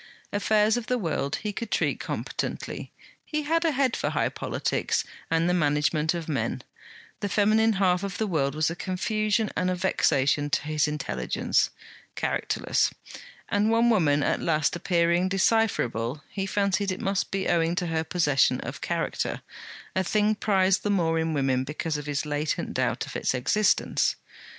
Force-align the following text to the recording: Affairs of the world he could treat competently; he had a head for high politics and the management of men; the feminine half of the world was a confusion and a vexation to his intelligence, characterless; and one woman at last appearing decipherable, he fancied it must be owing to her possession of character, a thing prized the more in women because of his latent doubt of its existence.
Affairs 0.33 0.77
of 0.77 0.87
the 0.87 0.97
world 0.97 1.35
he 1.43 1.53
could 1.53 1.69
treat 1.69 1.99
competently; 1.99 2.91
he 3.23 3.43
had 3.43 3.63
a 3.63 3.71
head 3.71 3.95
for 3.95 4.09
high 4.09 4.29
politics 4.29 5.03
and 5.29 5.47
the 5.47 5.53
management 5.53 6.15
of 6.15 6.27
men; 6.27 6.63
the 7.19 7.29
feminine 7.29 7.73
half 7.73 8.01
of 8.01 8.17
the 8.17 8.25
world 8.25 8.55
was 8.55 8.71
a 8.71 8.75
confusion 8.75 9.51
and 9.55 9.69
a 9.69 9.75
vexation 9.75 10.49
to 10.49 10.63
his 10.63 10.87
intelligence, 10.87 11.69
characterless; 12.15 12.89
and 13.47 13.69
one 13.69 13.91
woman 13.91 14.23
at 14.23 14.41
last 14.41 14.75
appearing 14.75 15.29
decipherable, 15.29 16.23
he 16.31 16.47
fancied 16.47 16.91
it 16.91 16.99
must 16.99 17.29
be 17.29 17.47
owing 17.47 17.75
to 17.75 17.85
her 17.85 18.03
possession 18.03 18.59
of 18.61 18.81
character, 18.81 19.43
a 19.95 20.03
thing 20.03 20.33
prized 20.33 20.81
the 20.81 20.89
more 20.89 21.19
in 21.19 21.31
women 21.35 21.63
because 21.63 21.95
of 21.97 22.07
his 22.07 22.25
latent 22.25 22.73
doubt 22.73 23.05
of 23.05 23.15
its 23.15 23.35
existence. 23.35 24.15